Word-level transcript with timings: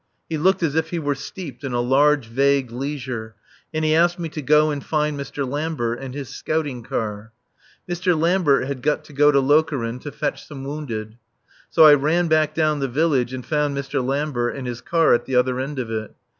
He 0.27 0.37
looked 0.39 0.63
as 0.63 0.73
if 0.73 0.89
he 0.89 0.97
were 0.97 1.13
steeped 1.13 1.63
in 1.63 1.73
a 1.73 1.79
large, 1.79 2.25
vague 2.25 2.71
leisure, 2.71 3.35
and 3.71 3.85
he 3.85 3.93
asked 3.93 4.17
me 4.17 4.29
to 4.29 4.41
go 4.41 4.71
and 4.71 4.83
find 4.83 5.15
Mr. 5.15 5.47
Lambert 5.47 5.99
and 5.99 6.15
his 6.15 6.29
scouting 6.29 6.81
car. 6.81 7.33
Mr. 7.87 8.19
Lambert 8.19 8.65
had 8.65 8.81
got 8.81 9.03
to 9.03 9.13
go 9.13 9.31
to 9.31 9.39
Lokeren 9.39 9.99
to 9.99 10.11
fetch 10.11 10.43
some 10.43 10.63
wounded. 10.63 11.19
So 11.69 11.85
I 11.85 11.93
ran 11.93 12.27
back 12.29 12.55
down 12.55 12.79
the 12.79 12.87
village 12.87 13.31
and 13.31 13.45
found 13.45 13.77
Mr. 13.77 14.03
Lambert 14.03 14.55
and 14.55 14.65
his 14.65 14.81
car 14.81 15.13
at 15.13 15.25
the 15.25 15.35
other 15.35 15.59
end 15.59 15.77
of 15.77 15.91
it. 15.91 16.15